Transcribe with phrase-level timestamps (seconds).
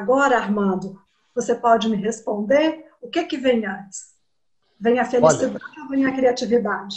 [0.00, 0.98] Agora, Armando,
[1.34, 4.14] você pode me responder o que, que vem antes?
[4.80, 6.96] Vem a felicidade Olha, ou vem a criatividade?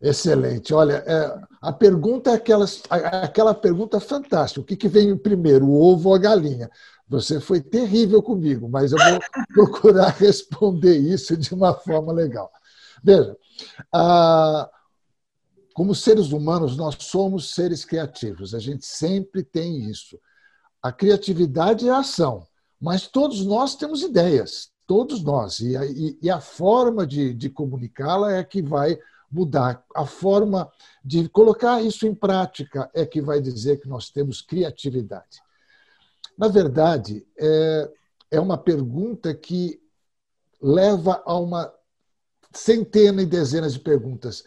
[0.00, 0.72] Excelente.
[0.72, 2.64] Olha, é, a pergunta é aquela,
[3.22, 4.60] aquela pergunta fantástica.
[4.60, 6.70] O que, que vem primeiro, o ovo ou a galinha?
[7.08, 9.18] Você foi terrível comigo, mas eu vou
[9.52, 12.52] procurar responder isso de uma forma legal.
[13.02, 13.36] Veja,
[13.92, 14.70] ah,
[15.74, 18.54] como seres humanos, nós somos seres criativos.
[18.54, 20.16] A gente sempre tem isso.
[20.82, 22.46] A criatividade é a ação,
[22.80, 25.60] mas todos nós temos ideias, todos nós.
[25.60, 28.98] E a, e a forma de, de comunicá-la é que vai
[29.30, 29.84] mudar.
[29.94, 30.70] A forma
[31.04, 35.40] de colocar isso em prática é que vai dizer que nós temos criatividade.
[36.36, 37.90] Na verdade, é,
[38.32, 39.80] é uma pergunta que
[40.60, 41.72] leva a uma
[42.52, 44.44] centena e dezenas de perguntas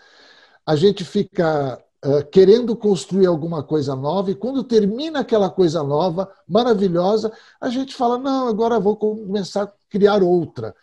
[0.65, 1.81] a gente fica
[2.31, 8.17] querendo construir alguma coisa nova e quando termina aquela coisa nova, maravilhosa, a gente fala:
[8.17, 10.75] não, agora vou começar a criar outra.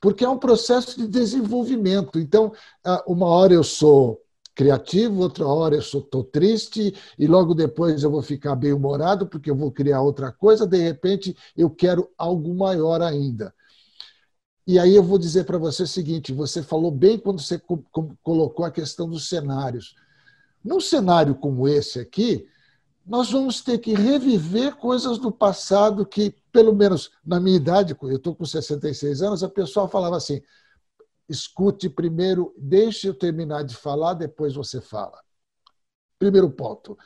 [0.00, 2.18] Porque é um processo de desenvolvimento.
[2.18, 2.52] Então,
[3.06, 4.20] uma hora eu sou
[4.54, 9.50] criativo, outra hora eu estou triste e logo depois eu vou ficar bem humorado porque
[9.50, 10.66] eu vou criar outra coisa.
[10.66, 13.54] De repente, eu quero algo maior ainda.
[14.66, 17.60] E aí eu vou dizer para você o seguinte: você falou bem quando você
[18.22, 19.94] colocou a questão dos cenários.
[20.64, 22.48] Num cenário como esse aqui,
[23.04, 28.16] nós vamos ter que reviver coisas do passado que, pelo menos na minha idade, eu
[28.16, 30.40] estou com 66 anos, a pessoa falava assim:
[31.28, 35.20] escute primeiro, deixe eu terminar de falar, depois você fala.
[36.18, 36.96] Primeiro ponto.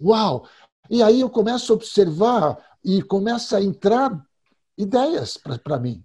[0.00, 0.48] Uau!
[0.88, 4.26] E aí eu começo a observar e começa a entrar
[4.76, 6.04] ideias para mim.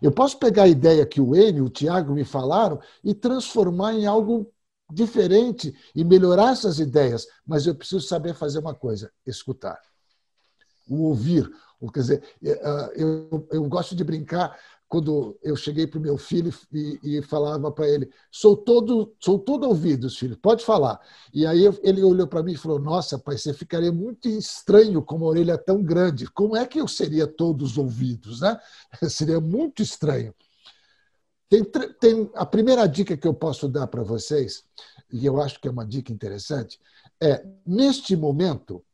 [0.00, 4.06] Eu posso pegar a ideia que o Enio, o Tiago me falaram e transformar em
[4.06, 4.50] algo
[4.90, 9.78] diferente e melhorar essas ideias, mas eu preciso saber fazer uma coisa: escutar,
[10.88, 11.50] o ouvir.
[11.94, 16.16] Quer dizer, eh, eh, eu, eu gosto de brincar quando eu cheguei para o meu
[16.16, 20.98] filho e, e falava para ele: sou todo, sou todo ouvidos, filho, pode falar.
[21.32, 25.16] E aí ele olhou para mim e falou: Nossa, pai, você ficaria muito estranho com
[25.16, 26.26] uma orelha tão grande.
[26.26, 28.40] Como é que eu seria todos ouvidos?
[28.40, 28.58] Né?
[29.08, 30.34] seria muito estranho.
[31.48, 31.64] Tem,
[32.00, 34.64] tem a primeira dica que eu posso dar para vocês,
[35.10, 36.78] e eu acho que é uma dica interessante,
[37.20, 38.84] é neste momento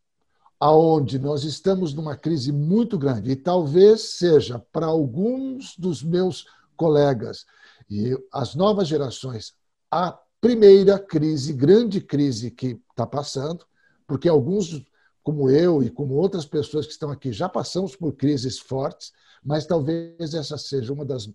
[0.60, 7.44] aonde nós estamos numa crise muito grande e talvez seja para alguns dos meus colegas
[7.90, 9.54] e as novas gerações
[9.90, 13.64] a primeira crise, grande crise que está passando,
[14.06, 14.84] porque alguns,
[15.22, 19.12] como eu e como outras pessoas que estão aqui, já passamos por crises fortes,
[19.42, 21.28] mas talvez essa seja uma das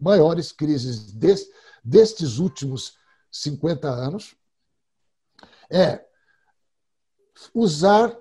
[0.00, 1.12] maiores crises
[1.84, 2.96] destes últimos
[3.30, 4.36] 50 anos,
[5.70, 6.04] é
[7.54, 8.16] usar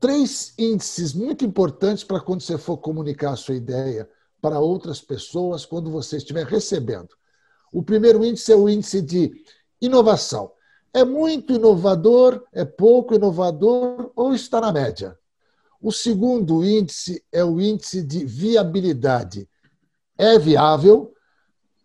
[0.00, 4.08] três índices muito importantes para quando você for comunicar a sua ideia
[4.40, 7.08] para outras pessoas, quando você estiver recebendo.
[7.72, 9.32] O primeiro índice é o índice de
[9.80, 10.52] inovação.
[10.92, 15.18] É muito inovador, é pouco inovador ou está na média.
[15.80, 19.48] O segundo índice é o índice de viabilidade.
[20.16, 21.14] É viável,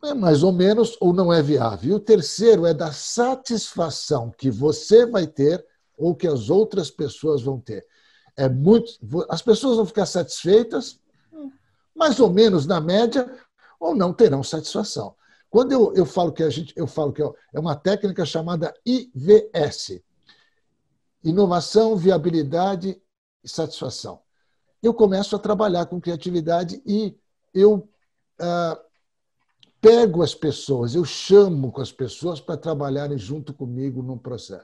[0.05, 1.91] é mais ou menos, ou não é viável.
[1.91, 5.65] E o terceiro é da satisfação que você vai ter
[5.97, 7.85] ou que as outras pessoas vão ter
[8.35, 8.93] é muito.
[9.29, 10.99] As pessoas vão ficar satisfeitas,
[11.95, 13.31] mais ou menos na média,
[13.79, 15.15] ou não terão satisfação.
[15.49, 20.01] Quando eu, eu falo que a gente, eu falo que é uma técnica chamada IVS,
[21.23, 22.99] inovação, viabilidade
[23.43, 24.19] e satisfação.
[24.81, 27.15] Eu começo a trabalhar com criatividade e
[27.53, 27.87] eu
[28.39, 28.79] ah,
[29.83, 34.63] pego as pessoas, eu chamo com as pessoas para trabalharem junto comigo num processo.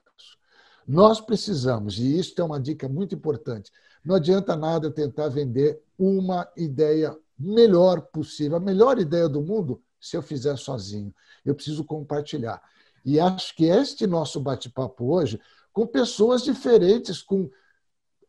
[0.88, 3.70] Nós precisamos, e isso é uma dica muito importante,
[4.04, 9.84] não adianta nada eu tentar vender uma ideia melhor possível, a melhor ideia do mundo,
[10.00, 11.14] se eu fizer sozinho.
[11.46, 12.62] Eu preciso compartilhar.
[13.04, 15.38] E acho que este nosso bate-papo hoje,
[15.74, 17.50] com pessoas diferentes, com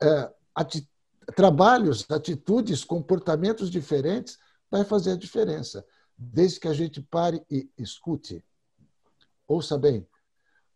[0.03, 0.88] é, ati
[1.37, 4.37] trabalhos, atitudes, comportamentos diferentes,
[4.69, 5.85] vai fazer a diferença.
[6.22, 8.44] Desde que a gente pare e escute.
[9.49, 10.06] Ouça bem,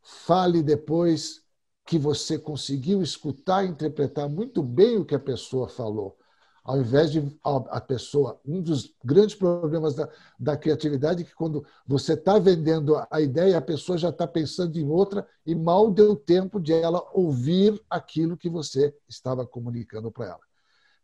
[0.00, 1.44] fale depois
[1.84, 6.16] que você conseguiu escutar e interpretar muito bem o que a pessoa falou,
[6.64, 8.40] ao invés de a pessoa.
[8.42, 10.08] Um dos grandes problemas da,
[10.40, 14.78] da criatividade é que quando você está vendendo a ideia, a pessoa já está pensando
[14.78, 20.26] em outra e mal deu tempo de ela ouvir aquilo que você estava comunicando para
[20.28, 20.40] ela.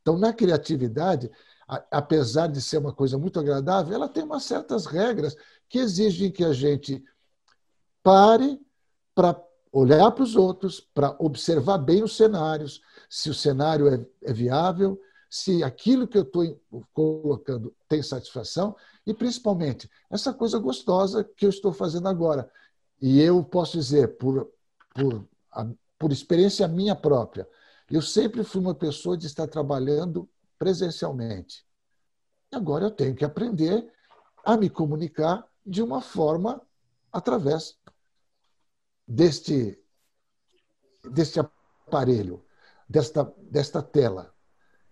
[0.00, 1.31] Então, na criatividade,
[1.90, 5.37] apesar de ser uma coisa muito agradável, ela tem umas certas regras
[5.69, 7.02] que exigem que a gente
[8.02, 8.61] pare
[9.14, 9.40] para
[9.72, 15.00] olhar para os outros, para observar bem os cenários, se o cenário é, é viável,
[15.28, 16.61] se aquilo que eu estou
[16.93, 18.75] colocando tem satisfação
[19.06, 22.50] e, principalmente, essa coisa gostosa que eu estou fazendo agora.
[23.00, 24.50] E eu posso dizer, por,
[24.93, 25.25] por,
[25.96, 27.49] por experiência minha própria,
[27.88, 30.28] eu sempre fui uma pessoa de estar trabalhando
[30.60, 31.64] presencialmente.
[32.52, 33.90] Agora eu tenho que aprender
[34.44, 36.60] a me comunicar de uma forma
[37.10, 37.78] através
[39.08, 39.82] deste,
[41.02, 42.44] deste aparelho,
[42.86, 44.34] desta, desta tela.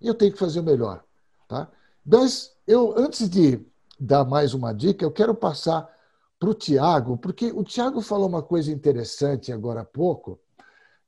[0.00, 1.04] E eu tenho que fazer o melhor.
[1.46, 1.70] Tá?
[2.02, 3.62] Mas eu, antes de
[4.00, 5.86] dar mais uma dica, eu quero passar
[6.38, 10.40] para o Tiago, porque o Tiago falou uma coisa interessante agora há pouco,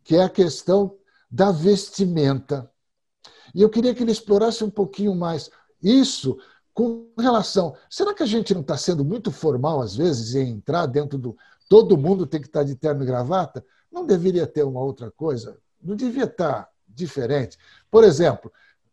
[0.04, 0.98] que é a questão
[1.30, 2.70] da vestimenta.
[3.54, 5.50] E eu queria que ele explorasse um pouquinho mais
[5.82, 6.38] isso
[6.72, 7.74] com relação.
[7.88, 11.36] Será que a gente não está sendo muito formal, às vezes, em entrar dentro do.
[11.68, 13.64] Todo mundo tem que estar de terno e gravata?
[13.90, 15.56] Não deveria ter uma outra coisa?
[15.82, 17.56] Não devia estar diferente?
[17.90, 18.52] Por exemplo,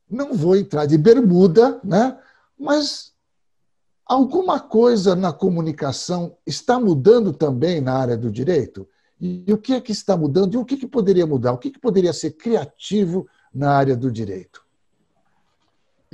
[0.09, 2.17] não vou entrar de bermuda, né?
[2.57, 3.13] mas
[4.05, 8.87] alguma coisa na comunicação está mudando também na área do direito?
[9.19, 11.51] E o que é que está mudando e o que, que poderia mudar?
[11.53, 13.27] O que, que poderia ser criativo
[13.57, 14.63] na área do direito?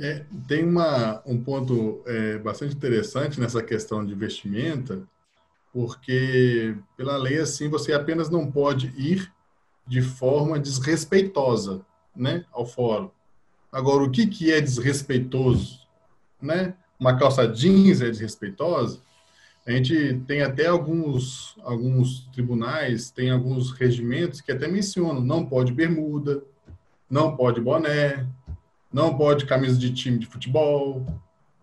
[0.00, 5.02] É, tem uma, um ponto é, bastante interessante nessa questão de vestimenta,
[5.70, 9.30] porque pela lei assim você apenas não pode ir
[9.86, 11.84] de forma desrespeitosa,
[12.16, 13.10] né, ao fórum.
[13.70, 15.80] Agora, o que que é desrespeitoso,
[16.40, 16.74] né?
[16.98, 19.00] Uma calça jeans é desrespeitosa?
[19.66, 25.72] A gente tem até alguns alguns tribunais, tem alguns regimentos que até mencionam, não pode
[25.72, 26.42] bermuda,
[27.14, 28.26] não pode boné,
[28.92, 31.06] não pode camisa de time de futebol,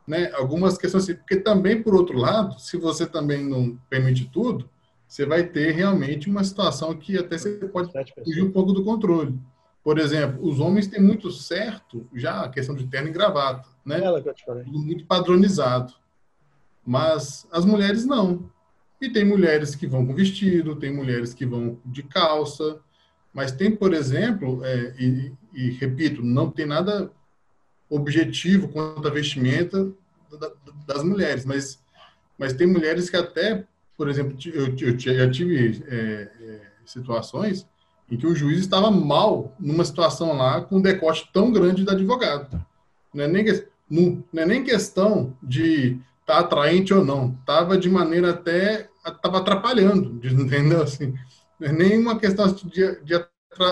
[0.08, 0.32] né?
[0.34, 4.70] Algumas questões assim, porque também por outro lado, se você também não permite tudo,
[5.06, 7.92] você vai ter realmente uma situação que até você pode
[8.24, 9.38] fugir um pouco do controle.
[9.84, 14.00] Por exemplo, os homens têm muito certo já a questão de terno e gravata, né?
[14.68, 15.94] Muito padronizado.
[16.86, 18.50] Mas as mulheres não.
[19.02, 22.80] E tem mulheres que vão com vestido, tem mulheres que vão de calça,
[23.34, 27.12] mas tem, por exemplo, é, e, e repito, não tem nada
[27.90, 29.92] objetivo quanto à vestimenta
[30.88, 31.80] das mulheres, mas,
[32.38, 33.66] mas tem mulheres que até,
[33.98, 37.68] por exemplo, eu, eu já tive é, é, situações
[38.10, 41.94] em que o juiz estava mal numa situação lá com um decote tão grande da
[41.94, 42.64] advogado.
[43.14, 43.46] Não é nem,
[43.90, 48.90] não, não é nem questão de estar tá atraente ou não, estava de maneira até
[49.06, 50.84] estava atrapalhando, entendeu?
[50.84, 51.14] Assim,
[51.62, 53.14] não é nem uma questão de, de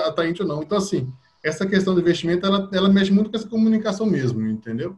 [0.06, 0.62] atraente ou não.
[0.62, 1.12] Então, assim,
[1.44, 4.96] essa questão do investimento, ela, ela mexe muito com essa comunicação mesmo, entendeu?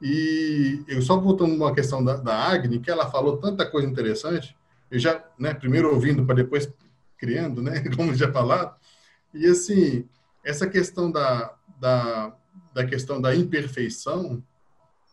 [0.00, 4.56] E eu só voltando uma questão da, da Agni, que ela falou tanta coisa interessante,
[4.90, 6.72] eu já, né, primeiro ouvindo para depois
[7.18, 8.74] criando, né, como já falado,
[9.34, 10.08] e assim,
[10.42, 12.34] essa questão da, da,
[12.72, 14.42] da questão da imperfeição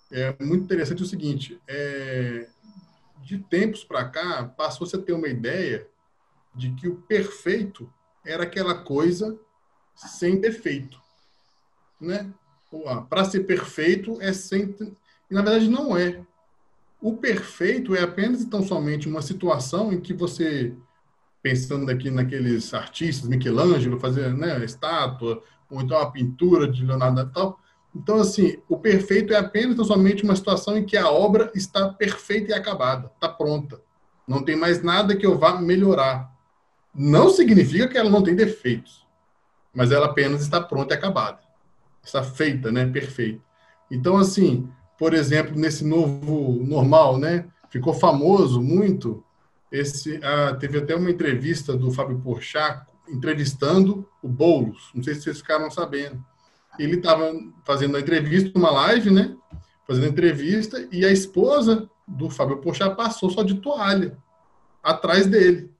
[0.10, 2.48] é muito interessante o seguinte, é,
[3.22, 5.86] de tempos para cá, passou-se a ter uma ideia
[6.58, 7.92] de que o perfeito
[8.26, 9.40] era aquela coisa
[9.96, 11.00] sem defeito,
[12.02, 12.32] né?
[13.10, 14.76] Para ser perfeito é sem
[15.30, 16.22] e na verdade não é.
[17.00, 20.76] O perfeito é apenas então somente uma situação em que você
[21.42, 27.34] pensando aqui naqueles artistas, Michelangelo fazer, né, estátua ou então a pintura de Leonardo e
[27.34, 27.60] tal.
[27.96, 31.90] Então assim, o perfeito é apenas então, somente uma situação em que a obra está
[31.90, 33.82] perfeita e acabada, está pronta.
[34.28, 36.37] Não tem mais nada que eu vá melhorar.
[36.98, 39.08] Não significa que ela não tem defeitos
[39.78, 41.38] mas ela apenas está pronta e acabada.
[42.04, 42.88] Está feita, né?
[42.88, 43.40] Perfeita.
[43.92, 47.46] Então, assim, por exemplo, nesse novo normal, né?
[47.70, 49.24] Ficou famoso muito
[49.72, 50.20] esse.
[50.24, 54.90] Ah, teve até uma entrevista do Fábio Porchat entrevistando o Boulos.
[54.96, 56.26] Não sei se vocês ficaram sabendo.
[56.80, 57.32] Ele estava
[57.64, 59.38] fazendo a entrevista, uma live, né?
[59.86, 64.18] Fazendo entrevista e a esposa do Fábio Porchat passou só de toalha
[64.82, 65.72] atrás dele.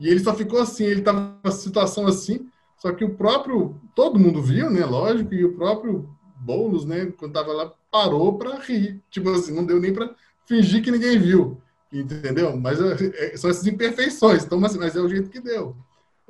[0.00, 4.18] E ele só ficou assim, ele estava numa situação assim, só que o próprio, todo
[4.18, 4.84] mundo viu, né?
[4.86, 7.12] Lógico, e o próprio Boulos, né?
[7.18, 8.98] Quando tava lá, parou para rir.
[9.10, 10.14] Tipo assim, não deu nem para
[10.46, 11.60] fingir que ninguém viu.
[11.92, 12.56] Entendeu?
[12.56, 14.44] Mas é, é, são essas imperfeições.
[14.44, 15.76] Então, mas, mas é o jeito que deu.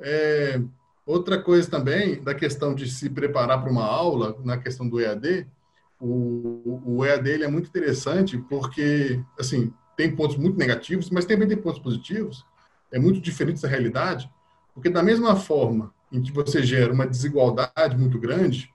[0.01, 0.61] É,
[1.05, 5.47] outra coisa também, da questão de se preparar para uma aula, na questão do EAD,
[5.97, 11.47] o, o EAD ele é muito interessante porque, assim, tem pontos muito negativos, mas também
[11.47, 12.43] tem pontos positivos.
[12.91, 14.29] É muito diferente da realidade,
[14.73, 18.73] porque da mesma forma em que você gera uma desigualdade muito grande,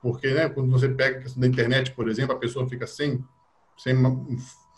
[0.00, 3.22] porque né, quando você pega a questão da internet, por exemplo, a pessoa fica sem,
[3.76, 3.96] sem,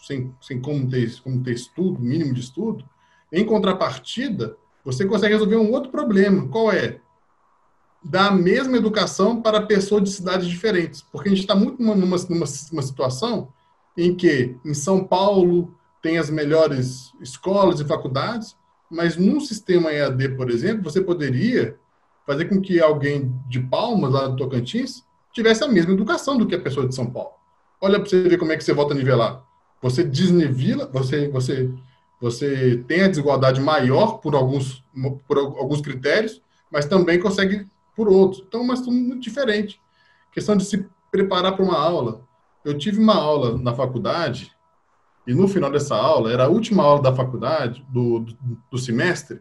[0.03, 2.85] sem, sem como, ter, como ter estudo, mínimo de estudo,
[3.31, 6.49] em contrapartida, você consegue resolver um outro problema.
[6.49, 7.01] Qual é?
[8.03, 11.95] dar a mesma educação para pessoas de cidades diferentes, porque a gente está muito numa,
[11.95, 13.53] numa, numa situação
[13.97, 18.57] em que em São Paulo tem as melhores escolas e faculdades,
[18.91, 21.79] mas num sistema EAD, por exemplo, você poderia
[22.27, 26.55] fazer com que alguém de Palmas, lá do Tocantins, tivesse a mesma educação do que
[26.55, 27.31] a pessoa de São Paulo.
[27.81, 29.43] Olha para você ver como é que você volta a nivelar.
[29.81, 31.71] Você desnivela, você, você,
[32.21, 34.85] você tem a desigualdade maior por alguns,
[35.27, 37.67] por alguns critérios, mas também consegue
[37.97, 38.45] por outros.
[38.47, 39.81] Então, mas tudo muito diferente.
[40.33, 42.23] Questão de se preparar para uma aula.
[42.65, 44.53] Eu tive uma aula na faculdade
[45.27, 48.37] e no final dessa aula, era a última aula da faculdade, do, do,
[48.71, 49.41] do semestre,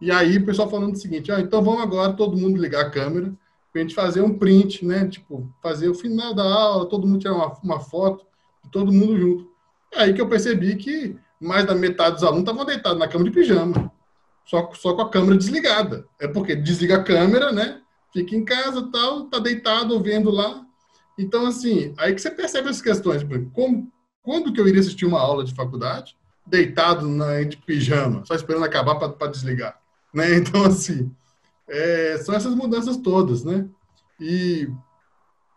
[0.00, 2.90] e aí o pessoal falando o seguinte, ah, então vamos agora todo mundo ligar a
[2.90, 3.32] câmera
[3.72, 5.06] para a gente fazer um print, né?
[5.06, 8.26] Tipo, fazer o final da aula, todo mundo tirar uma, uma foto,
[8.70, 9.50] todo mundo junto.
[9.92, 13.24] É aí que eu percebi que mais da metade dos alunos estavam deitados na cama
[13.24, 13.92] de pijama,
[14.44, 16.06] só, só com a câmera desligada.
[16.20, 17.80] É porque desliga a câmera, né?
[18.12, 20.66] Fica em casa tal, tá deitado, vendo lá.
[21.18, 23.22] Então, assim, aí que você percebe essas questões.
[23.54, 23.90] Como,
[24.22, 28.64] quando que eu iria assistir uma aula de faculdade deitado na, de pijama, só esperando
[28.64, 29.80] acabar para desligar?
[30.12, 30.34] Né?
[30.38, 31.10] Então, assim,
[31.68, 33.66] é, são essas mudanças todas, né?
[34.20, 34.68] E,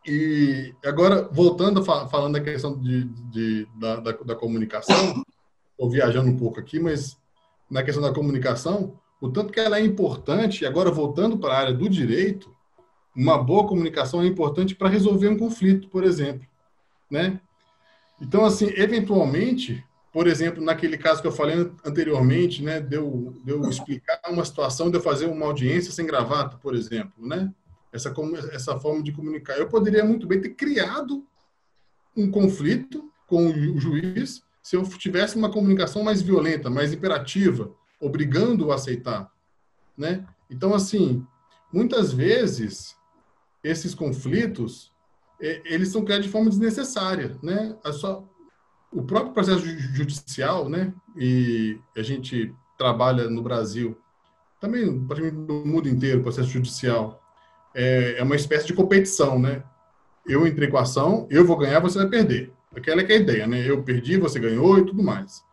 [0.05, 5.24] e agora, voltando, falando da questão de, de da, da, da comunicação,
[5.72, 7.17] estou viajando um pouco aqui, mas
[7.69, 11.57] na questão da comunicação, o tanto que ela é importante, e agora voltando para a
[11.57, 12.53] área do direito,
[13.15, 16.48] uma boa comunicação é importante para resolver um conflito, por exemplo,
[17.10, 17.39] né?
[18.19, 23.69] Então, assim, eventualmente, por exemplo, naquele caso que eu falei anteriormente, né, deu de eu
[23.69, 27.51] explicar uma situação de eu fazer uma audiência sem gravata, por exemplo, né?
[27.91, 28.13] Essa,
[28.51, 29.57] essa forma de comunicar.
[29.57, 31.25] Eu poderia muito bem ter criado
[32.15, 38.72] um conflito com o juiz se eu tivesse uma comunicação mais violenta, mais imperativa, obrigando-o
[38.72, 39.31] a aceitar,
[39.95, 40.25] né?
[40.50, 41.24] Então, assim,
[41.72, 42.95] muitas vezes
[43.63, 44.91] esses conflitos
[45.39, 47.75] eles são criados de forma desnecessária, né?
[47.83, 48.23] A só,
[48.91, 50.93] o próprio processo judicial, né?
[51.17, 53.97] E a gente trabalha no Brasil,
[54.59, 57.21] também no mundo inteiro, processo judicial
[57.75, 59.61] é, é uma espécie de competição, né?
[60.25, 62.53] Eu entrei com a ação, eu vou ganhar, você vai perder.
[62.73, 63.69] Aquela é, é a ideia, né?
[63.69, 65.43] Eu perdi, você ganhou e tudo mais.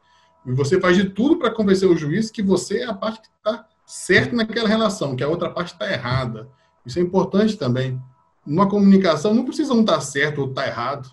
[0.46, 3.28] E você faz de tudo para convencer o juiz que você é a parte que
[3.36, 6.48] está certa naquela relação, que a outra parte está errada.
[6.86, 8.00] Isso é importante também
[8.46, 11.10] numa comunicação não precisa um estar tá certo ou estar tá errado,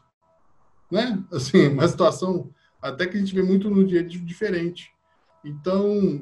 [0.90, 1.24] né?
[1.32, 2.50] Assim, uma situação
[2.82, 4.92] até que a gente vê muito no dia diferente.
[5.44, 6.22] Então,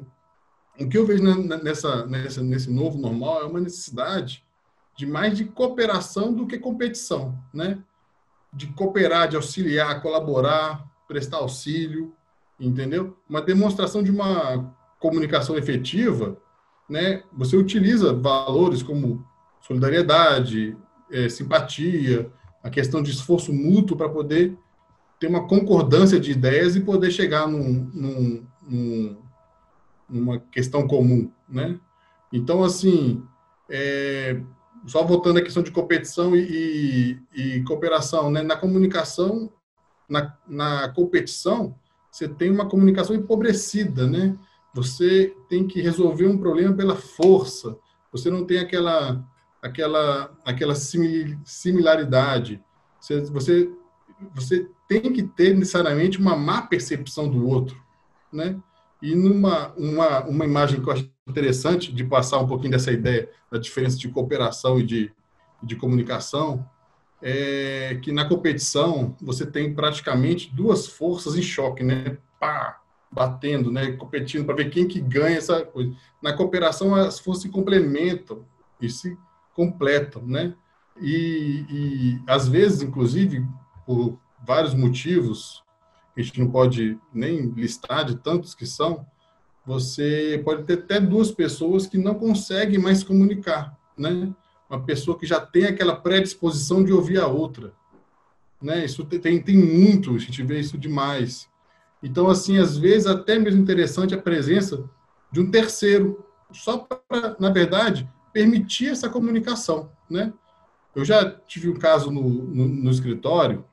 [0.78, 4.44] o que eu vejo nessa, nessa, nesse novo normal é uma necessidade
[4.96, 7.78] de mais de cooperação do que competição, né?
[8.52, 12.12] De cooperar, de auxiliar, colaborar, prestar auxílio,
[12.58, 13.16] entendeu?
[13.28, 16.36] Uma demonstração de uma comunicação efetiva,
[16.88, 17.22] né?
[17.32, 19.24] Você utiliza valores como
[19.60, 20.76] solidariedade,
[21.10, 22.30] é, simpatia,
[22.62, 24.56] a questão de esforço mútuo para poder
[25.18, 29.16] ter uma concordância de ideias e poder chegar num, num, num,
[30.08, 31.78] numa questão comum, né?
[32.32, 33.22] Então, assim,
[33.68, 34.40] é,
[34.86, 38.42] só voltando à questão de competição e, e, e cooperação, né?
[38.42, 39.52] Na comunicação,
[40.08, 41.74] na, na competição,
[42.10, 44.36] você tem uma comunicação empobrecida, né?
[44.74, 47.76] Você tem que resolver um problema pela força.
[48.12, 49.24] Você não tem aquela
[49.68, 52.62] aquela, aquela similaridade.
[53.00, 53.70] Você, você,
[54.34, 57.80] você tem que ter necessariamente uma má percepção do outro,
[58.32, 58.58] né?
[59.00, 63.30] E numa uma, uma imagem que eu acho interessante de passar um pouquinho dessa ideia
[63.50, 65.12] da diferença de cooperação e de,
[65.62, 66.68] de comunicação,
[67.22, 72.18] é que na competição você tem praticamente duas forças em choque, né?
[72.40, 73.92] Pá, batendo, né?
[73.92, 75.92] Competindo para ver quem que ganha essa coisa.
[76.20, 78.44] Na cooperação as forças se complementam
[78.80, 79.16] e se
[79.58, 80.54] completam, né?
[81.00, 83.44] E, e às vezes, inclusive,
[83.84, 85.64] por vários motivos,
[86.16, 89.04] a gente não pode nem listar de tantos que são,
[89.66, 94.32] você pode ter até duas pessoas que não conseguem mais comunicar, né?
[94.70, 97.72] Uma pessoa que já tem aquela predisposição de ouvir a outra,
[98.62, 98.84] né?
[98.84, 101.48] Isso tem, tem muito, a gente vê isso demais.
[102.00, 104.88] Então, assim, às vezes até mesmo interessante a presença
[105.32, 110.32] de um terceiro, só para, na verdade, permitir essa comunicação, né?
[110.94, 113.64] Eu já tive um caso no, no, no escritório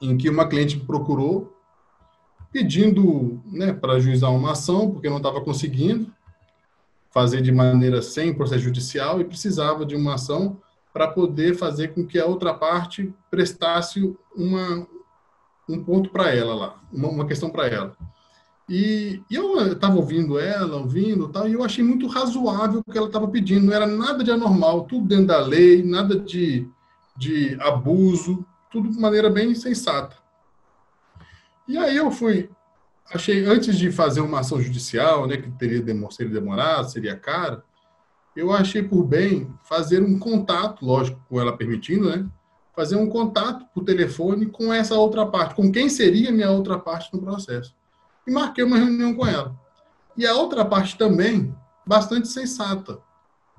[0.00, 1.56] em que uma cliente procurou
[2.52, 6.12] pedindo né, para ajuizar uma ação, porque não estava conseguindo
[7.10, 10.60] fazer de maneira sem processo judicial e precisava de uma ação
[10.92, 14.86] para poder fazer com que a outra parte prestasse uma,
[15.68, 17.96] um ponto para ela lá, uma, uma questão para ela.
[18.74, 22.96] E, e eu estava ouvindo ela, ouvindo tal, e eu achei muito razoável o que
[22.96, 23.66] ela estava pedindo.
[23.66, 26.66] Não era nada de anormal, tudo dentro da lei, nada de,
[27.14, 30.16] de abuso, tudo de maneira bem sensata.
[31.68, 32.48] E aí eu fui,
[33.12, 37.62] achei, antes de fazer uma ação judicial, né, que teria seria demorado, seria cara,
[38.34, 42.26] eu achei por bem fazer um contato, lógico, com ela permitindo, né,
[42.74, 47.12] fazer um contato por telefone com essa outra parte, com quem seria minha outra parte
[47.12, 47.81] no processo.
[48.26, 49.54] E marquei uma reunião com ela.
[50.16, 51.54] E a outra parte também,
[51.86, 52.98] bastante sensata,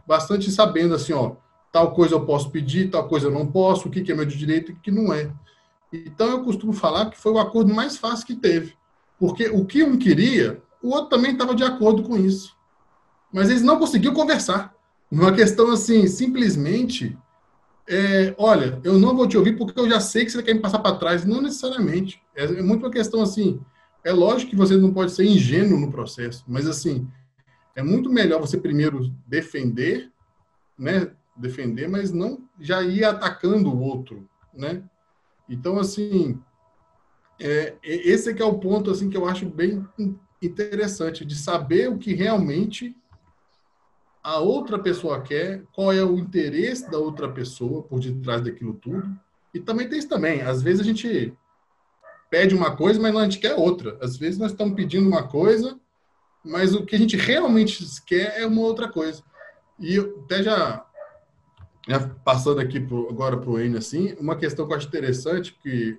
[0.07, 1.35] bastante sabendo assim, ó,
[1.71, 4.71] tal coisa eu posso pedir, tal coisa eu não posso, o que é meu direito
[4.71, 5.31] e o que não é.
[5.91, 8.75] Então eu costumo falar que foi o acordo mais fácil que teve,
[9.19, 12.55] porque o que um queria, o outro também estava de acordo com isso.
[13.31, 14.73] Mas eles não conseguiam conversar.
[15.09, 17.17] Uma questão assim, simplesmente
[17.87, 20.61] é, olha, eu não vou te ouvir porque eu já sei que você quer me
[20.61, 21.25] passar para trás.
[21.25, 22.21] Não necessariamente.
[22.35, 23.59] É, é muito uma questão assim.
[24.03, 27.07] É lógico que você não pode ser ingênuo no processo, mas assim
[27.75, 30.11] é muito melhor você primeiro defender,
[30.77, 31.11] né?
[31.35, 34.83] Defender, mas não já ir atacando o outro, né?
[35.49, 36.39] Então assim,
[37.39, 39.85] é, esse é que é o ponto assim que eu acho bem
[40.41, 42.95] interessante de saber o que realmente
[44.23, 49.17] a outra pessoa quer, qual é o interesse da outra pessoa por detrás daquilo tudo.
[49.53, 50.41] E também tem isso também.
[50.41, 51.33] Às vezes a gente
[52.33, 53.95] pede uma coisa, mas a gente quer outra.
[54.01, 55.79] Às vezes nós estamos pedindo uma coisa,
[56.43, 59.23] mas o que a gente realmente quer é uma outra coisa.
[59.79, 60.83] E até já,
[61.87, 65.55] já passando aqui pro, agora para o N, assim, uma questão que eu acho interessante,
[65.61, 65.95] que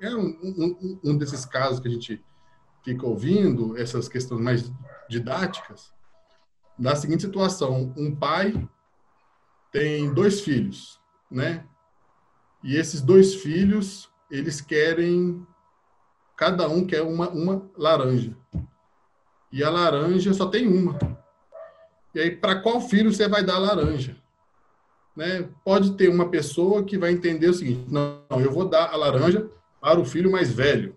[0.00, 2.24] é um, um, um desses casos que a gente
[2.84, 4.72] fica ouvindo, essas questões mais
[5.10, 5.92] didáticas,
[6.78, 8.68] da seguinte situação: um pai
[9.72, 11.66] tem dois filhos, né?
[12.62, 15.44] E esses dois filhos, eles querem,
[16.36, 18.36] cada um quer uma, uma laranja.
[19.52, 20.98] E a laranja só tem uma.
[22.14, 24.16] E aí, para qual filho você vai dar a laranja?
[25.16, 25.48] Né?
[25.64, 29.48] Pode ter uma pessoa que vai entender o seguinte: não, eu vou dar a laranja
[29.80, 30.96] para o filho mais velho.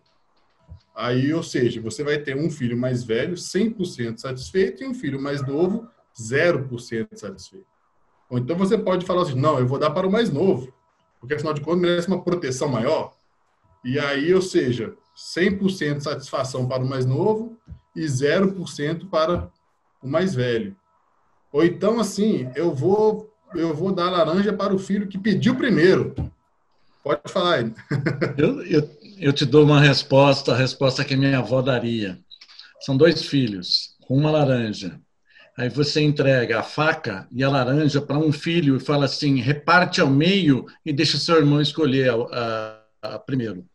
[0.95, 5.21] Aí, ou seja, você vai ter um filho mais velho 100% satisfeito e um filho
[5.21, 5.87] mais novo
[6.19, 7.67] 0% satisfeito.
[8.29, 10.73] Ou então você pode falar assim, não, eu vou dar para o mais novo,
[11.19, 13.13] porque afinal de contas merece uma proteção maior.
[13.87, 17.57] E aí, ou seja, 100% satisfação para o mais novo
[17.95, 19.49] e 0% para
[20.03, 20.75] o mais velho.
[21.53, 26.13] Ou então, assim, eu vou eu vou dar laranja para o filho que pediu primeiro.
[27.01, 27.73] Pode falar aí.
[28.37, 32.19] eu, eu, eu te dou uma resposta, a resposta que minha avó daria.
[32.81, 34.99] São dois filhos, uma laranja.
[35.57, 40.01] Aí você entrega a faca e a laranja para um filho e fala assim: reparte
[40.01, 43.65] ao meio e deixa seu irmão escolher a, a, a primeiro.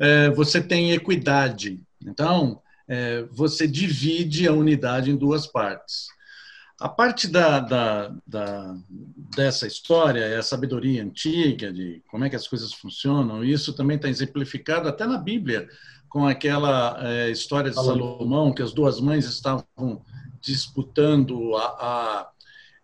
[0.00, 1.80] É, você tem equidade.
[2.04, 6.06] Então, é, você divide a unidade em duas partes.
[6.80, 8.76] A parte da, da, da,
[9.36, 13.44] dessa história é a sabedoria antiga de como é que as coisas funcionam.
[13.44, 15.68] Isso também está exemplificado até na Bíblia,
[16.08, 20.04] com aquela é, história de Salomão, que as duas mães estavam
[20.40, 22.30] disputando a, a,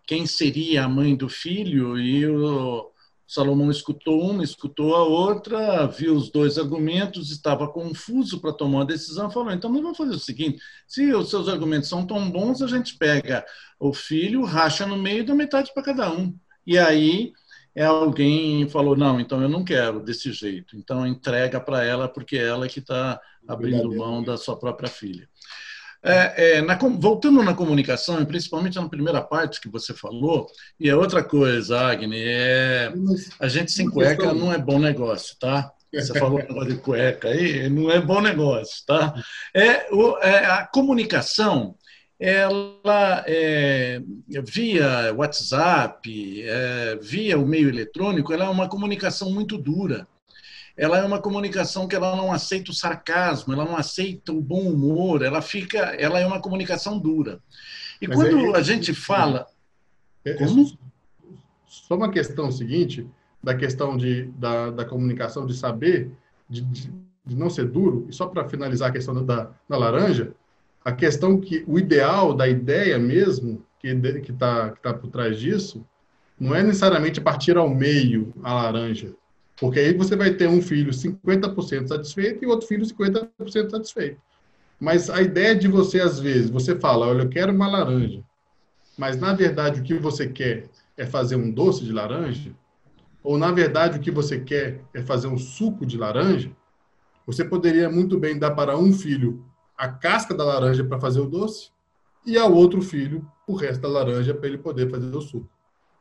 [0.07, 2.90] quem seria a mãe do filho e o
[3.31, 8.85] Salomão escutou uma, escutou a outra, viu os dois argumentos, estava confuso para tomar uma
[8.85, 12.67] decisão, falou: então vamos fazer o seguinte: se os seus argumentos são tão bons, a
[12.67, 13.47] gente pega
[13.79, 16.37] o filho, racha no meio e dá metade para cada um.
[16.67, 17.33] E aí
[17.73, 20.77] é alguém falou: não, então eu não quero desse jeito.
[20.77, 25.30] Então entrega para ela, porque é ela que está abrindo mão da sua própria filha.
[26.03, 30.47] É, é, na, voltando na comunicação, e principalmente na primeira parte que você falou,
[30.79, 32.91] e é outra coisa, Agni, é,
[33.39, 35.71] a gente sem cueca não é bom negócio, tá?
[35.93, 39.13] Você falou negócio de cueca aí, não é bom negócio, tá?
[39.55, 41.75] É, o, é a comunicação,
[42.19, 44.01] ela é,
[44.45, 50.07] via WhatsApp, é, via o meio eletrônico, ela é uma comunicação muito dura
[50.81, 54.63] ela é uma comunicação que ela não aceita o sarcasmo, ela não aceita o bom
[54.63, 57.39] humor, ela fica, ela é uma comunicação dura.
[58.01, 59.47] E Mas quando é, a gente fala,
[60.25, 60.67] é, é, como?
[61.67, 63.07] Só uma questão seguinte
[63.45, 66.13] da questão de, da, da comunicação de saber
[66.49, 66.91] de, de,
[67.27, 70.33] de não ser duro e só para finalizar a questão da, da laranja,
[70.83, 75.39] a questão que o ideal da ideia mesmo que que está que tá por trás
[75.39, 75.87] disso
[76.39, 79.15] não é necessariamente partir ao meio a laranja,
[79.61, 84.21] porque aí você vai ter um filho 50% satisfeito e outro filho 50% satisfeito.
[84.81, 88.25] Mas a ideia de você, às vezes, você fala, olha, eu quero uma laranja,
[88.97, 92.51] mas na verdade o que você quer é fazer um doce de laranja,
[93.23, 96.51] ou na verdade o que você quer é fazer um suco de laranja,
[97.27, 99.45] você poderia muito bem dar para um filho
[99.77, 101.71] a casca da laranja para fazer o doce
[102.25, 105.49] e ao outro filho o resto da laranja para ele poder fazer o suco.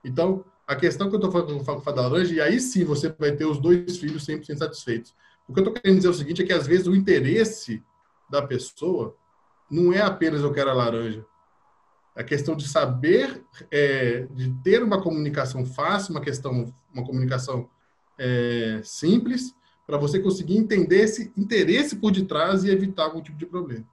[0.04, 3.32] Então, a questão que eu estou falando com da laranja, e aí sim você vai
[3.32, 5.15] ter os dois filhos 100% satisfeitos.
[5.47, 7.84] O que eu estou querendo dizer é o seguinte, é que às vezes o interesse
[8.29, 9.15] da pessoa
[9.67, 11.25] não é apenas eu quero a laranja.
[12.15, 17.67] A questão de saber, é, de ter uma comunicação fácil, uma questão, uma comunicação
[18.19, 19.55] é, simples,
[19.88, 23.88] para você conseguir entender esse interesse por detrás e evitar algum tipo de problema.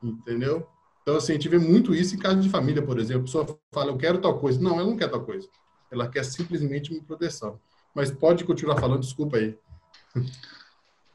[0.00, 0.68] Entendeu?
[1.02, 3.22] Então, assim, a gente vê muito isso em caso de família, por exemplo.
[3.22, 4.60] A pessoa fala, eu quero tal coisa.
[4.60, 5.48] Não, ela não quer tal coisa.
[5.96, 7.58] Ela quer simplesmente uma proteção.
[7.94, 9.56] Mas pode continuar falando, desculpa aí.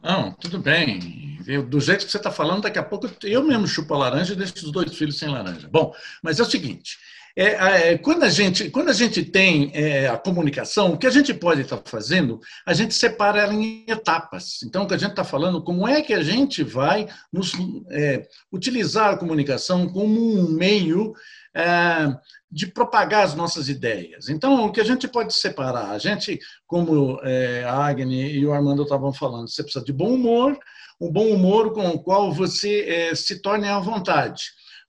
[0.02, 1.38] Não, tudo bem.
[1.70, 4.36] do jeito que você está falando, daqui a pouco eu mesmo chupo a laranja e
[4.36, 5.70] deixo os dois filhos sem laranja.
[5.72, 6.98] Bom, mas é o seguinte:
[7.36, 11.12] é, é, quando, a gente, quando a gente tem é, a comunicação, o que a
[11.12, 14.62] gente pode estar fazendo, a gente separa ela em etapas.
[14.64, 17.54] Então, o que a gente está falando, como é que a gente vai nos,
[17.92, 21.14] é, utilizar a comunicação como um meio
[21.56, 22.14] é,
[22.52, 24.28] de propagar as nossas ideias.
[24.28, 25.92] Então, o que a gente pode separar?
[25.92, 30.14] A gente, como é, a Agni e o Armando estavam falando, você precisa de bom
[30.14, 30.60] humor,
[31.00, 34.44] um bom humor com o qual você se torne à vontade.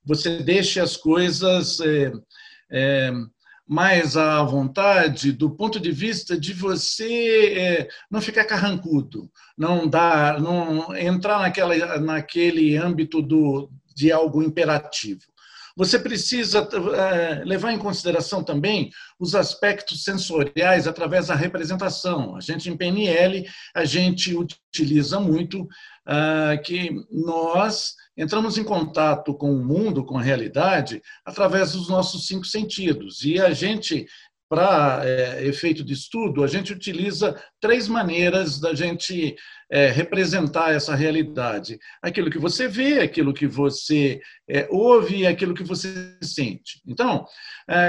[0.05, 1.79] Você deixe as coisas
[2.69, 3.11] é,
[3.67, 10.39] mais à vontade do ponto de vista de você é, não ficar carrancudo, não dar,
[10.41, 15.21] não entrar naquela, naquele âmbito do, de algo imperativo.
[15.75, 22.35] Você precisa é, levar em consideração também os aspectos sensoriais através da representação.
[22.35, 25.67] A gente, em PNL, a gente utiliza muito
[26.05, 32.27] ah, que nós entramos em contato com o mundo, com a realidade, através dos nossos
[32.27, 33.23] cinco sentidos.
[33.23, 34.05] E a gente,
[34.53, 39.35] para é, efeito de estudo, a gente utiliza três maneiras da gente
[39.67, 45.55] é, representar essa realidade: aquilo que você vê, aquilo que você é, ouve e aquilo
[45.55, 46.79] que você sente.
[46.85, 47.25] Então,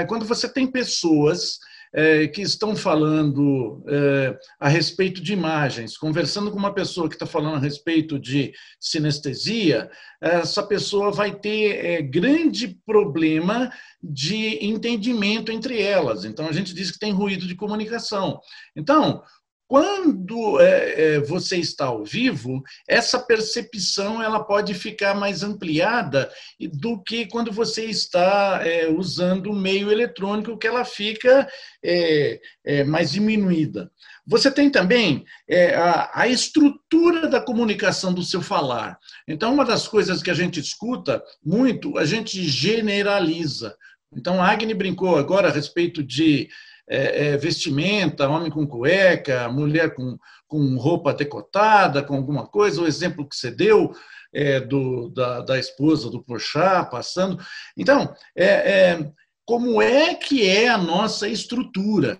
[0.07, 1.59] quando você tem pessoas
[1.97, 7.25] é, que estão falando é, a respeito de imagens, conversando com uma pessoa que está
[7.25, 13.71] falando a respeito de sinestesia, essa pessoa vai ter é, grande problema
[14.03, 16.25] de entendimento entre elas.
[16.25, 18.41] Então, a gente diz que tem ruído de comunicação.
[18.75, 19.23] Então,
[19.67, 26.31] quando é, é, você está ao vivo, essa percepção ela pode ficar mais ampliada
[26.73, 31.47] do que quando você está é, usando o meio eletrônico, que ela fica
[31.83, 33.91] é, é, mais diminuída.
[34.27, 38.97] Você tem também é, a, a, estrutura da comunicação do seu falar.
[39.27, 43.75] Então, uma das coisas que a gente escuta muito, a gente generaliza.
[44.15, 46.49] Então, a Agni brincou agora a respeito de
[46.87, 50.17] é, é, vestimenta, homem com cueca, mulher com,
[50.47, 53.91] com roupa decotada, com alguma coisa, o exemplo que você deu
[54.33, 57.43] é, do, da, da esposa do Porchat passando.
[57.77, 59.11] Então, é, é,
[59.45, 62.19] como é que é a nossa estrutura?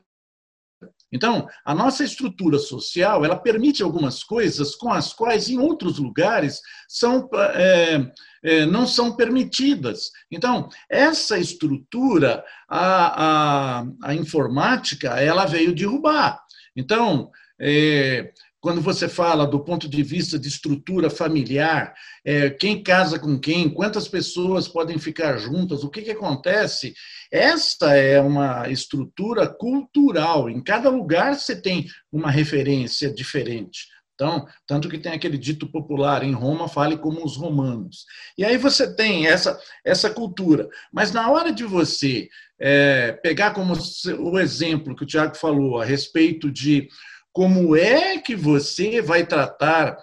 [1.11, 6.59] Então, a nossa estrutura social, ela permite algumas coisas com as quais, em outros lugares,
[6.87, 8.11] são, é,
[8.43, 10.11] é, não são permitidas.
[10.31, 16.39] Então, essa estrutura, a, a, a informática, ela veio derrubar.
[16.75, 18.33] Então, é,
[18.65, 21.93] quando você fala do ponto de vista de estrutura familiar,
[22.25, 26.95] é, quem casa com quem, quantas pessoas podem ficar juntas, o que, que acontece,
[27.31, 30.49] essa é uma estrutura cultural.
[30.49, 33.85] Em cada lugar você tem uma referência diferente.
[34.15, 38.05] Então, tanto que tem aquele dito popular, em Roma, fale como os romanos.
[38.35, 40.67] E aí você tem essa, essa cultura.
[40.91, 42.27] Mas na hora de você
[42.59, 43.75] é, pegar como
[44.19, 46.87] o exemplo que o Tiago falou a respeito de
[47.35, 49.97] como é que você vai tratar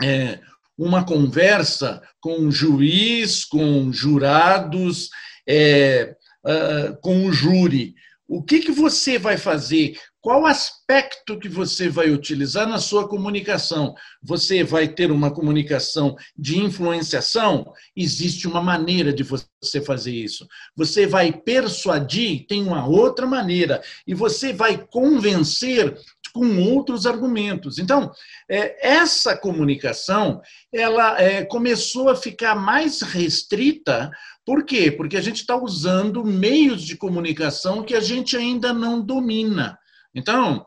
[0.00, 0.38] é,
[0.78, 5.10] uma conversa com um juiz, com jurados,
[5.48, 6.14] é,
[6.46, 7.96] uh, com o júri.
[8.28, 9.98] O que, que você vai fazer?
[10.20, 13.92] Qual aspecto que você vai utilizar na sua comunicação?
[14.22, 17.72] Você vai ter uma comunicação de influenciação?
[17.96, 20.46] Existe uma maneira de você fazer isso.
[20.76, 22.46] Você vai persuadir?
[22.46, 23.82] Tem uma outra maneira.
[24.06, 25.98] E você vai convencer
[26.32, 27.78] com outros argumentos.
[27.78, 28.10] Então,
[28.48, 30.40] é, essa comunicação
[30.72, 34.10] ela é, começou a ficar mais restrita.
[34.44, 34.90] Por quê?
[34.90, 39.78] Porque a gente está usando meios de comunicação que a gente ainda não domina.
[40.14, 40.66] Então,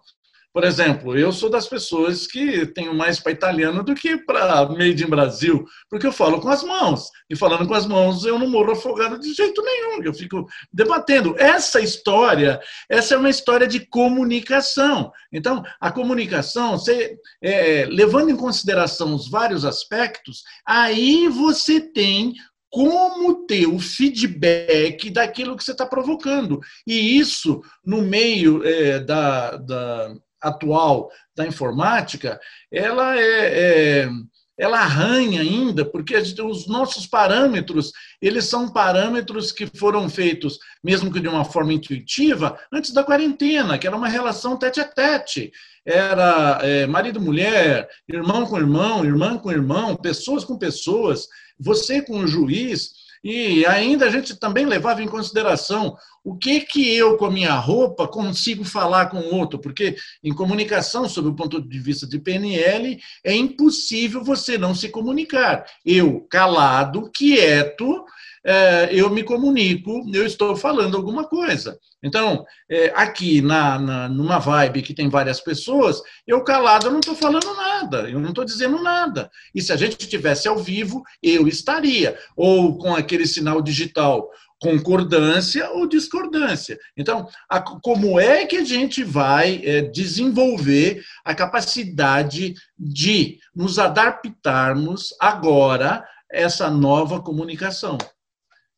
[0.54, 5.04] Por exemplo, eu sou das pessoas que tenho mais para italiano do que para made
[5.04, 7.10] in Brasil, porque eu falo com as mãos.
[7.28, 10.04] E falando com as mãos, eu não morro afogado de jeito nenhum.
[10.04, 11.36] Eu fico debatendo.
[11.40, 15.12] Essa história, essa é uma história de comunicação.
[15.32, 22.36] Então, a comunicação, você, é, levando em consideração os vários aspectos, aí você tem
[22.70, 26.60] como ter o feedback daquilo que você está provocando.
[26.86, 32.40] E isso, no meio é, da, da, atual da informática,
[32.72, 34.10] ela é, é
[34.58, 41.20] ela arranha ainda, porque os nossos parâmetros, eles são parâmetros que foram feitos, mesmo que
[41.20, 45.52] de uma forma intuitiva, antes da quarentena, que era uma relação tete a tete.
[45.86, 51.28] Era é, marido-mulher, irmão com irmão, irmã com irmão, pessoas com pessoas,
[51.60, 52.92] você com o juiz,
[53.24, 57.54] e ainda a gente também levava em consideração o que que eu, com a minha
[57.56, 62.20] roupa, consigo falar com o outro, porque em comunicação, sob o ponto de vista de
[62.20, 65.66] PNL, é impossível você não se comunicar.
[65.86, 68.06] Eu, calado, quieto,
[68.46, 71.80] é, eu me comunico, eu estou falando alguma coisa.
[72.04, 77.00] Então, é, aqui na, na, numa vibe que tem várias pessoas, eu calado eu não
[77.00, 79.32] estou falando nada, eu não estou dizendo nada.
[79.56, 82.18] E se a gente estivesse ao vivo, eu estaria.
[82.36, 84.30] Ou com aquele sinal digital,
[84.64, 86.78] concordância ou discordância.
[86.98, 95.14] Então, a, como é que a gente vai é, desenvolver a capacidade de nos adaptarmos
[95.20, 97.98] agora a essa nova comunicação?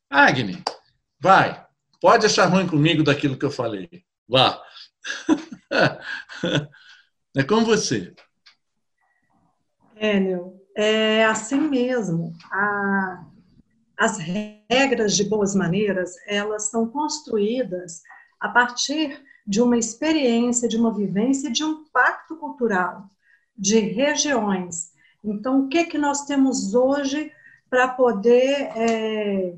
[0.09, 0.63] Agni,
[1.19, 1.65] vai.
[2.01, 3.89] Pode achar ruim comigo daquilo que eu falei.
[4.27, 4.61] Vá.
[7.37, 8.15] É com você.
[9.99, 12.33] Enio, é assim mesmo.
[12.49, 13.25] A,
[13.97, 18.01] as regras de boas maneiras, elas são construídas
[18.39, 23.09] a partir de uma experiência, de uma vivência, de um pacto cultural,
[23.57, 24.93] de regiões.
[25.23, 27.33] Então, o que, que nós temos hoje
[27.69, 29.55] para poder é,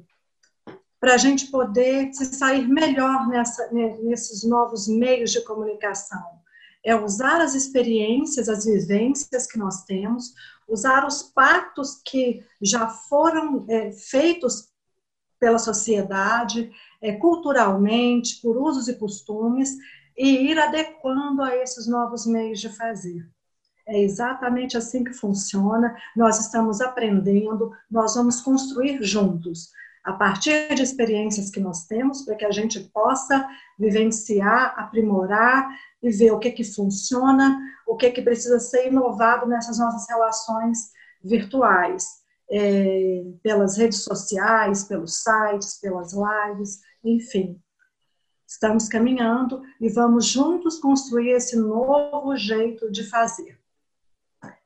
[0.99, 6.23] para a gente poder se sair melhor nessa, nesses novos meios de comunicação.
[6.83, 10.33] É usar as experiências, as vivências que nós temos,
[10.67, 14.69] usar os pactos que já foram é, feitos
[15.39, 19.77] pela sociedade, é, culturalmente, por usos e costumes,
[20.17, 23.29] e ir adequando a esses novos meios de fazer.
[23.86, 25.95] É exatamente assim que funciona.
[26.15, 29.71] Nós estamos aprendendo, nós vamos construir juntos
[30.08, 33.46] a partir de experiências que nós temos, para que a gente possa
[33.78, 35.67] vivenciar, aprimorar
[36.02, 40.93] e ver o que, que funciona, o que, que precisa ser inovado nessas nossas relações
[41.22, 42.08] virtuais,
[42.50, 47.62] é, pelas redes sociais, pelos sites, pelas lives, enfim.
[48.48, 53.60] Estamos caminhando e vamos juntos construir esse novo jeito de fazer.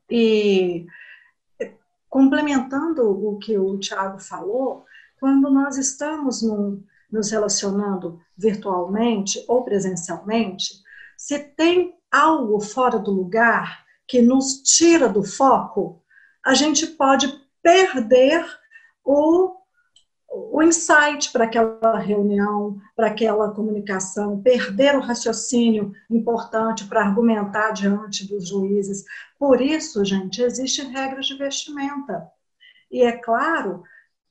[0.07, 0.85] E
[2.07, 4.85] complementando o que o Tiago falou,
[5.21, 10.81] quando nós estamos no, nos relacionando virtualmente ou presencialmente,
[11.15, 16.01] se tem algo fora do lugar que nos tira do foco,
[16.43, 18.43] a gente pode perder
[19.05, 19.55] o,
[20.27, 28.27] o insight para aquela reunião, para aquela comunicação, perder o raciocínio importante para argumentar diante
[28.27, 29.05] dos juízes.
[29.37, 32.27] Por isso, gente, existem regras de vestimenta.
[32.89, 33.83] E é claro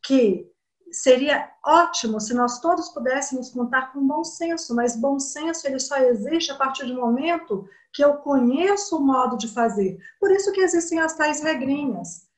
[0.03, 0.50] que
[0.93, 5.97] seria ótimo se nós todos pudéssemos contar com bom senso, mas bom senso ele só
[5.99, 9.99] existe a partir do momento que eu conheço o modo de fazer.
[10.19, 12.29] Por isso que existem as tais regrinhas.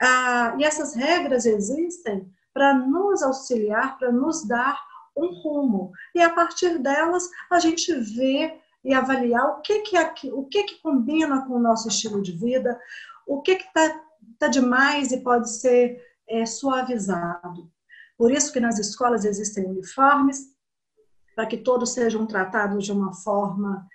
[0.00, 4.78] Ah, e essas regras existem para nos auxiliar, para nos dar
[5.16, 5.92] um rumo.
[6.14, 10.62] E a partir delas a gente vê e avaliar o que que, é, o que,
[10.64, 12.78] que combina com o nosso estilo de vida,
[13.26, 14.00] o que está
[14.38, 17.70] tá demais e pode ser é, suavizado.
[18.16, 20.54] Por isso que nas escolas existem uniformes,
[21.34, 23.86] para que todos sejam tratados de uma forma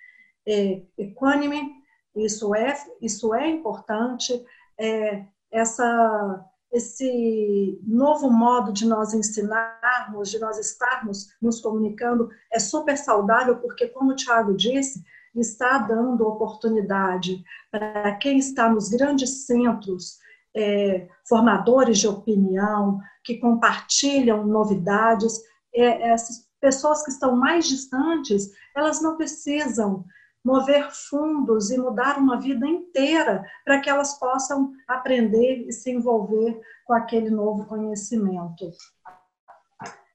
[0.47, 1.73] é, equânime.
[2.15, 4.43] Isso é, isso é importante.
[4.77, 12.97] É, essa, esse novo modo de nós ensinarmos, de nós estarmos nos comunicando, é super
[12.97, 15.01] saudável, porque, como o Tiago disse,
[15.36, 20.17] está dando oportunidade para quem está nos grandes centros
[20.55, 22.99] é, formadores de opinião,
[23.30, 25.39] que compartilham novidades.
[25.74, 30.04] É, essas pessoas que estão mais distantes, elas não precisam
[30.44, 36.60] mover fundos e mudar uma vida inteira para que elas possam aprender e se envolver
[36.86, 38.72] com aquele novo conhecimento.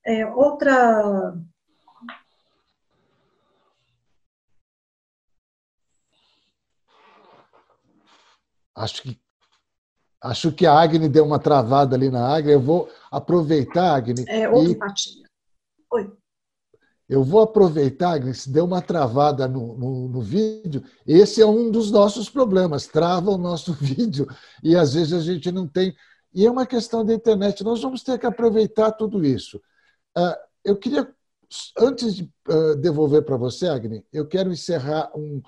[0.05, 1.35] É, outra
[8.77, 9.25] Acho que
[10.21, 12.53] acho que a Agni deu uma travada ali na Agni.
[12.53, 14.25] Eu vou aproveitar, Agni.
[14.29, 15.25] É, outra e...
[15.93, 16.13] Oi.
[17.09, 20.83] Eu vou aproveitar, Agni, se deu uma travada no, no, no, vídeo.
[21.07, 22.87] Esse é um dos nossos problemas.
[22.87, 24.27] Trava o nosso vídeo
[24.63, 25.95] e às vezes a gente não tem.
[26.33, 27.63] E é uma questão da internet.
[27.63, 29.59] Nós vamos ter que aproveitar tudo isso.
[30.17, 31.13] Uh, eu queria,
[31.79, 35.43] antes de uh, devolver para você, Agni, eu quero encerrar um,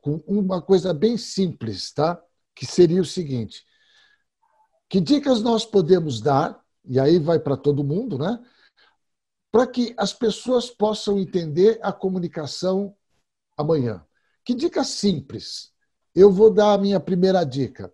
[0.00, 2.20] com uma coisa bem simples, tá?
[2.54, 3.64] Que seria o seguinte:
[4.88, 6.64] que dicas nós podemos dar?
[6.86, 8.42] E aí vai para todo mundo, né?
[9.50, 12.96] Para que as pessoas possam entender a comunicação
[13.56, 14.04] amanhã.
[14.44, 15.72] Que dica simples?
[16.14, 17.92] Eu vou dar a minha primeira dica.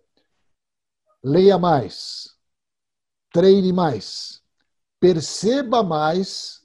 [1.23, 2.37] Leia mais.
[3.31, 4.41] Treine mais.
[4.99, 6.61] Perceba mais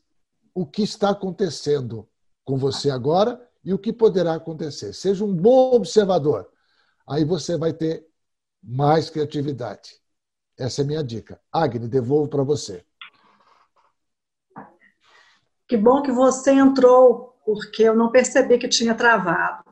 [0.55, 2.09] o que está acontecendo
[2.45, 4.93] com você agora e o que poderá acontecer.
[4.93, 6.51] Seja um bom observador.
[7.07, 8.07] Aí você vai ter
[8.63, 10.01] mais criatividade.
[10.59, 11.41] Essa é a minha dica.
[11.53, 12.85] Agni, devolvo para você.
[15.69, 19.65] Que bom que você entrou, porque eu não percebi que tinha travado.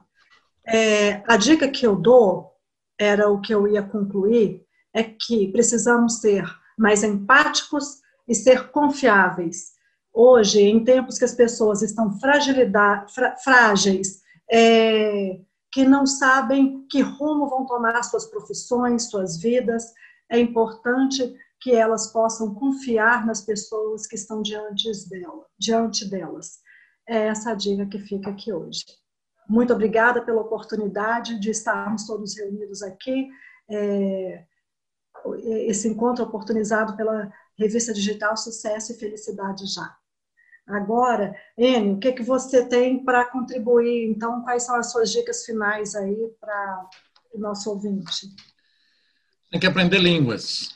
[0.65, 2.53] É, a dica que eu dou,
[2.99, 6.45] era o que eu ia concluir, é que precisamos ser
[6.79, 9.75] mais empáticos e ser confiáveis.
[10.13, 17.67] Hoje, em tempos que as pessoas estão frágeis, é, que não sabem que rumo vão
[17.67, 19.93] tomar suas profissões, suas vidas,
[20.31, 26.61] é importante que elas possam confiar nas pessoas que estão diante, dela, diante delas.
[27.09, 28.85] É essa a dica que fica aqui hoje.
[29.49, 33.29] Muito obrigada pela oportunidade de estarmos todos reunidos aqui.
[33.71, 34.45] É,
[35.69, 39.97] esse encontro oportunizado pela revista digital Sucesso e Felicidade Já.
[40.67, 44.11] Agora, Enio, o que, que você tem para contribuir?
[44.11, 46.91] Então, quais são as suas dicas finais aí para
[47.33, 48.27] o nosso ouvinte?
[49.51, 50.75] Tem que aprender línguas.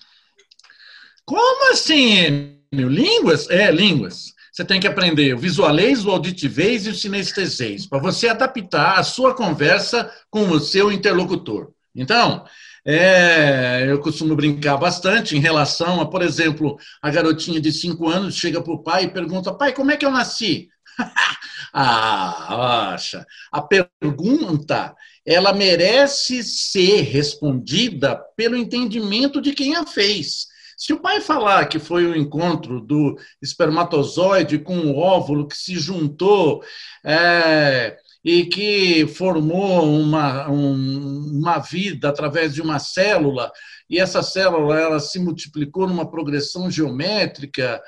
[1.24, 2.56] Como assim?
[2.72, 3.48] Línguas?
[3.50, 4.33] É, línguas.
[4.52, 9.02] Você tem que aprender o visualês, o auditivez e o sinestesês, para você adaptar a
[9.02, 11.70] sua conversa com o seu interlocutor.
[11.94, 12.44] Então,
[12.85, 18.35] é, eu costumo brincar bastante em relação a, por exemplo, a garotinha de 5 anos
[18.35, 20.68] chega para o pai e pergunta: pai, como é que eu nasci?
[21.72, 23.26] ah, acha.
[23.52, 24.94] A pergunta
[25.26, 30.46] ela merece ser respondida pelo entendimento de quem a fez.
[30.76, 35.78] Se o pai falar que foi o encontro do espermatozoide com o óvulo que se
[35.78, 36.62] juntou,
[37.04, 43.50] é, e que formou uma, um, uma vida através de uma célula,
[43.88, 47.83] e essa célula ela se multiplicou numa progressão geométrica,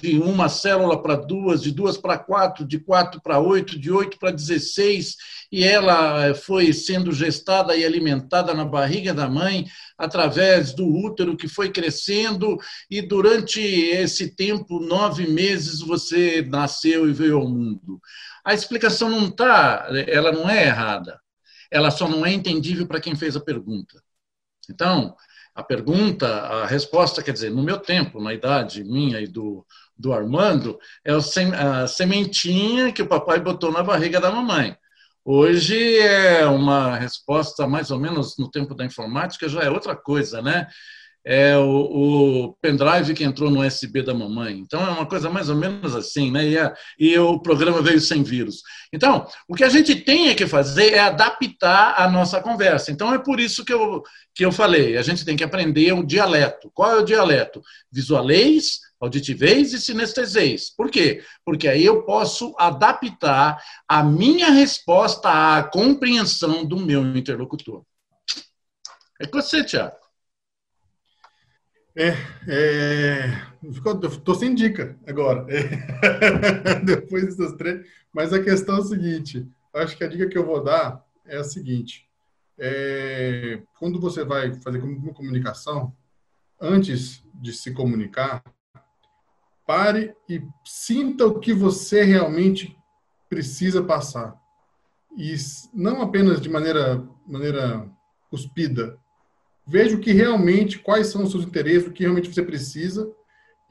[0.00, 4.18] de uma célula para duas, de duas para quatro, de quatro para oito, de oito
[4.18, 5.16] para dezesseis,
[5.50, 9.66] e ela foi sendo gestada e alimentada na barriga da mãe
[9.98, 12.58] através do útero que foi crescendo,
[12.90, 18.00] e durante esse tempo, nove meses, você nasceu e veio ao mundo.
[18.42, 21.20] A explicação não está, ela não é errada.
[21.70, 24.02] Ela só não é entendível para quem fez a pergunta.
[24.70, 25.14] Então,
[25.54, 30.12] a pergunta, a resposta, quer dizer, no meu tempo, na idade minha e do, do
[30.12, 34.76] Armando, é a sementinha que o papai botou na barriga da mamãe.
[35.24, 40.42] Hoje é uma resposta mais ou menos no tempo da informática, já é outra coisa,
[40.42, 40.66] né?
[41.24, 44.58] É o, o, pendrive que entrou no USB da mamãe.
[44.58, 46.48] Então, é uma coisa mais ou menos assim, né?
[46.48, 48.62] E, a, e, o programa veio sem vírus.
[48.92, 52.90] Então, o que a gente tem que fazer é adaptar a nossa conversa.
[52.90, 54.02] Então, é por isso que eu,
[54.34, 56.70] que eu falei, a gente tem que aprender o dialeto.
[56.74, 57.62] Qual é o dialeto?
[57.90, 60.70] Visualês, auditivez e sinestesês.
[60.70, 61.22] Por quê?
[61.44, 67.84] Porque aí eu posso adaptar a minha resposta à compreensão do meu interlocutor.
[69.20, 70.01] É com você, Tiago.
[71.94, 72.08] É,
[72.48, 73.52] é
[74.10, 77.86] estou sem dica agora, é, depois dessas três.
[78.12, 81.36] Mas a questão é a seguinte: acho que a dica que eu vou dar é
[81.36, 82.08] a seguinte:
[82.58, 85.94] é, quando você vai fazer uma comunicação,
[86.60, 88.42] antes de se comunicar,
[89.66, 92.76] pare e sinta o que você realmente
[93.28, 94.40] precisa passar.
[95.16, 95.34] E
[95.74, 97.90] não apenas de maneira, maneira
[98.30, 98.98] cuspida,
[99.66, 103.10] veja o que realmente, quais são os seus interesses, o que realmente você precisa,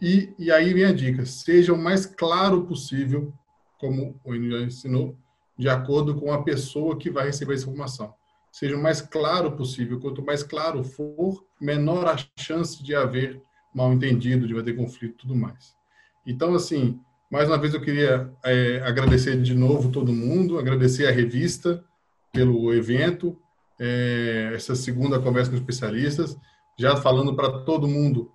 [0.01, 3.33] e, e aí vem a dica, seja o mais claro possível,
[3.79, 5.15] como o Enio já ensinou,
[5.57, 8.13] de acordo com a pessoa que vai receber essa informação.
[8.51, 13.41] Seja o mais claro possível, quanto mais claro for, menor a chance de haver
[13.73, 15.75] mal entendido, de haver conflito e tudo mais.
[16.25, 16.99] Então, assim,
[17.31, 21.83] mais uma vez eu queria é, agradecer de novo todo mundo, agradecer a revista
[22.33, 23.37] pelo evento,
[23.83, 26.37] é, essa segunda conversa com especialistas,
[26.77, 28.31] já falando para todo mundo.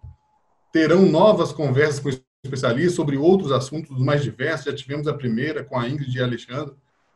[0.72, 2.10] Terão novas conversas com
[2.44, 4.66] especialistas sobre outros assuntos mais diversos.
[4.66, 6.74] Já tivemos a primeira com a Ingrid e a Alexandre.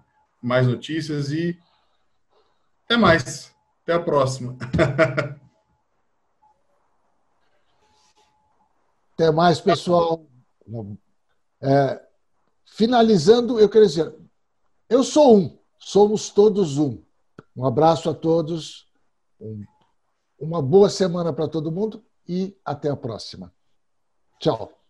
[0.42, 1.58] mais notícias e
[2.84, 3.54] até mais.
[3.82, 4.56] Até a próxima.
[9.14, 10.26] Até mais, pessoal.
[11.62, 12.02] É,
[12.66, 14.12] finalizando, eu quero dizer,
[14.88, 17.00] eu sou um, somos todos um.
[17.56, 18.88] Um abraço a todos,
[19.40, 19.62] um,
[20.44, 23.52] uma boa semana para todo mundo e até a próxima.
[24.38, 24.83] Tchau.